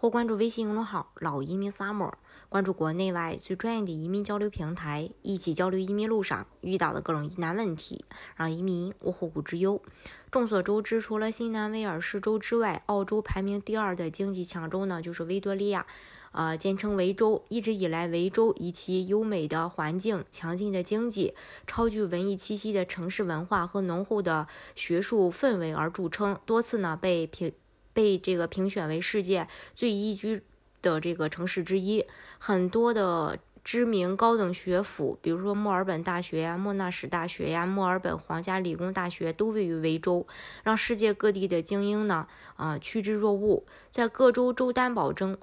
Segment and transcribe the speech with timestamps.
[0.00, 2.12] 或关注微信公众号“老移民 Summer”，
[2.48, 8.04] 关注国内外最专业的移民交流平台，一起交流移民路上遇到的各种疑难问题，
[8.36, 9.82] 让移民无后顾之忧。
[10.30, 15.84] 众所周知，除了新南威尔士州之外，澳洲排名第二的经济强州呢，就是维多利亚，
[16.30, 17.44] 呃，简称维州。
[17.48, 21.34] 一直以来，维州以其优美的环境、强劲的经济、
[21.66, 24.46] 超具文艺气息的城市文化和浓厚的
[24.76, 27.52] 学术氛围而著称，多次呢被评
[27.98, 30.44] 被这个评选为世界最宜居
[30.82, 32.06] 的这个城市之一。
[32.38, 33.40] 很多的。
[33.64, 40.26] 知名高等学府，比如说墨尔本大学呀、莫纳什大学呀、墨尔本皇家理工大学，都位于维州，
[40.62, 42.26] 让世界各地的精英呢，
[42.56, 43.62] 啊趋之若鹜。
[43.90, 45.36] 在各州州担保中，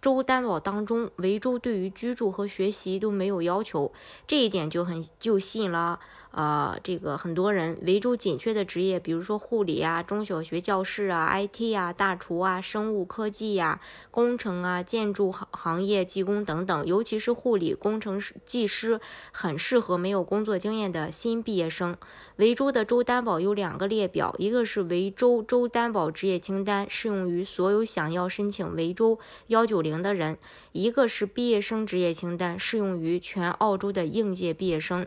[0.00, 3.92] 州担保当中，维州对于居住和学习都没有要求，
[4.26, 6.00] 这一点就很就吸引了。
[6.30, 19.00] 呃，这个很多人维州紧缺的职业，比如说护理啊、中小学教师啊、IT 啊、大厨啊、生物科技呀、工程啊、建筑行行业技工等等，尤其是护理工程师、技师，
[19.32, 21.96] 很适合没有工作经验的新毕业生。
[22.36, 29.18] 维州的州担保有两个列表，一个是维州州担保职业清单，适用于所有想要申请维州
[29.48, 30.36] 幺九零的人；
[30.72, 35.06] 一个是毕业生职业清单，适用于全澳洲的应届毕业生。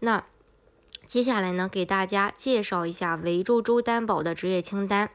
[0.00, 0.24] 那。
[1.08, 5.08] 接下来呢，给大家介绍一下维州州担保的职业清单。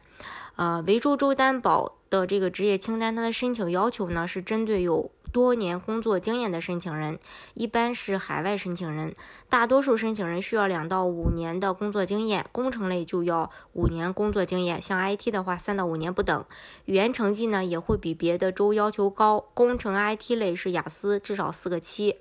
[0.55, 7.19] 呃，维州州担保的这个职业清单，它的申请要求呢是针对有多年工作经验的申请人，
[7.53, 9.15] 一般是海外申请人，
[9.49, 16.43] 大多数申请人需要两到五年的工作经验，工程类就要五年工作经验，像 IT 的话三到五年不等。
[16.85, 22.17] 语言成绩呢也会比别的州要求高，工程 IT 类是雅思至少四个七。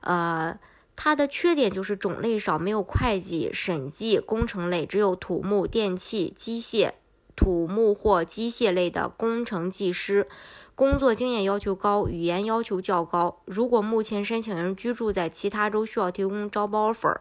[0.00, 0.58] 呃。
[0.94, 6.92] 它的缺点就是种类少，没有会计、审计、工程类，只有土木、电气、机械、
[7.34, 10.28] 土木或机械类的工程技师。
[10.74, 13.42] 工作经验要求高，语言要求较高。
[13.44, 17.18] 如果目前申请人居住在其他州，需要提供招包 offer。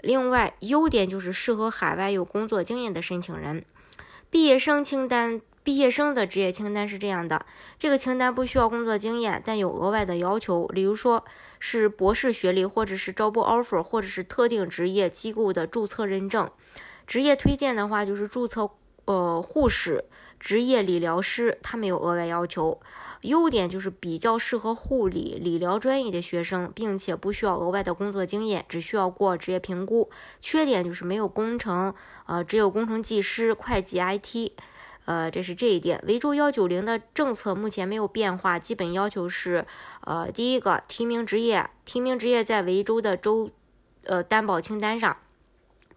[0.00, 3.64] 另外，优点就是适合海外有工作经验的申请人。
[4.30, 5.40] 毕业生清单。
[5.68, 7.44] 毕业生的职业清单是这样的，
[7.78, 11.22] 这个清单不需要工作经验，但有额外的要求，比如说
[11.58, 16.50] 是博士学历，或者是招不 offer，或者是特定职业机构的注册认证。
[17.06, 18.70] 职业推荐的话，就是注册
[19.04, 20.06] 呃护士、
[20.40, 22.80] 职业理疗师，他没有额外要求。
[23.20, 30.08] 优点就是比较适合护理、理疗专业的学生，并且不需要额外的工作经验，只需要过职业评估。
[30.40, 31.92] 缺点就是没有工程，
[32.24, 34.52] 呃，只有工程技师、会计、IT。
[35.08, 36.04] 呃，这是这一点。
[36.06, 39.66] 维州幺九零的政策目前没有变化，基本要求是，
[40.02, 43.50] 呃，第一个提名职业，提名职业在维州的州，
[44.04, 45.16] 呃，担保清单上，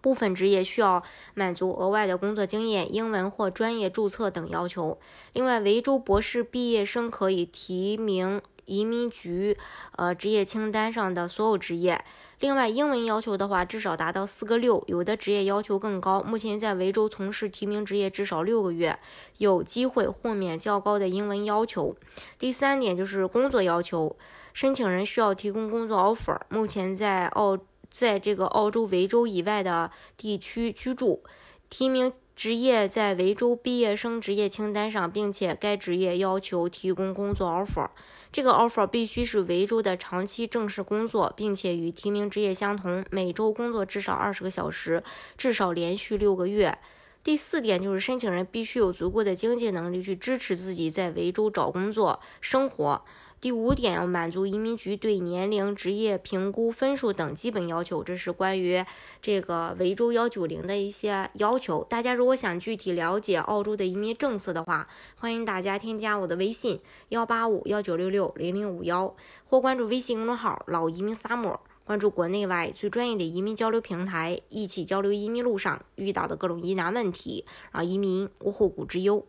[0.00, 1.02] 部分职业需要
[1.34, 4.98] 满足额外的工作经验、英文或专业注册等要求。
[5.34, 8.40] 另外，维州博士毕业生可以提名。
[8.64, 9.56] 移民局
[9.96, 12.04] 呃职业清单上的所有职业，
[12.40, 16.22] 另外英文要求的话，至少达到四个六，有的职业要求更高。
[16.22, 18.98] 目前在维州从事提名职业至少六个月，
[19.38, 21.96] 有机会豁免较高的英文要求。
[22.38, 24.16] 第三点就是工作要求，
[24.52, 26.40] 申请人需要提供工作 offer。
[26.48, 27.58] 目前在澳
[27.90, 31.22] 在这个澳洲维州以外的地区居住，
[31.68, 32.12] 提名。
[32.34, 37.88] 职业在维州毕业生职业清单上，并且该职业要求提供工作 offer。
[38.32, 45.04] 这个 offer 必须是维州的长期正式工作，并且与提名职业相同，每周工作至少二十个小时，
[45.36, 46.78] 至少连续六个月。
[47.22, 53.04] 第四点就是申请人必须有足够的经济能力去支持自己在维州找工作、生活。
[53.42, 58.84] 第五点要满足移民局对年龄、职业评估分数等基本要求，这是关于
[59.20, 61.82] 这个维州幺九零的一些要求。
[61.90, 64.86] 大家如果想具体了解澳洲的移民政策的话，
[65.16, 69.12] 欢迎大家添加我的微信幺八五幺九六六零零五幺，
[69.44, 79.26] 或关注微信公众号“老移民 summer”，关注国内外最专业的移民交流平台，一起交流移民路上遇到的各种疑难问题，让移民无后顾之忧。